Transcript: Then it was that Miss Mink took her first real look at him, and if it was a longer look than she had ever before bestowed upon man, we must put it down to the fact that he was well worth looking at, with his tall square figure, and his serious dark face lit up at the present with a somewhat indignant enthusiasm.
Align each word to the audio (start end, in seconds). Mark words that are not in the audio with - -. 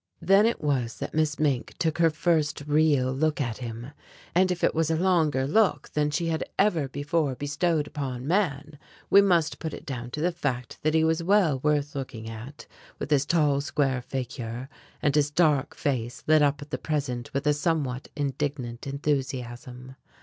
Then 0.19 0.47
it 0.47 0.61
was 0.61 0.97
that 0.97 1.13
Miss 1.13 1.37
Mink 1.37 1.75
took 1.77 1.99
her 1.99 2.09
first 2.09 2.61
real 2.61 3.13
look 3.13 3.39
at 3.39 3.59
him, 3.59 3.91
and 4.33 4.49
if 4.51 4.63
it 4.63 4.73
was 4.73 4.89
a 4.89 4.95
longer 4.95 5.45
look 5.45 5.91
than 5.93 6.09
she 6.09 6.25
had 6.29 6.43
ever 6.57 6.87
before 6.87 7.35
bestowed 7.35 7.85
upon 7.85 8.25
man, 8.25 8.79
we 9.11 9.21
must 9.21 9.59
put 9.59 9.75
it 9.75 9.85
down 9.85 10.09
to 10.09 10.19
the 10.19 10.31
fact 10.31 10.79
that 10.81 10.95
he 10.95 11.03
was 11.03 11.21
well 11.21 11.59
worth 11.59 11.93
looking 11.93 12.27
at, 12.31 12.65
with 12.97 13.11
his 13.11 13.27
tall 13.27 13.61
square 13.61 14.01
figure, 14.01 14.69
and 15.03 15.13
his 15.13 15.27
serious 15.27 15.35
dark 15.35 15.75
face 15.75 16.23
lit 16.25 16.41
up 16.41 16.63
at 16.63 16.71
the 16.71 16.79
present 16.79 17.31
with 17.31 17.45
a 17.45 17.53
somewhat 17.53 18.07
indignant 18.15 18.87
enthusiasm. 18.87 19.95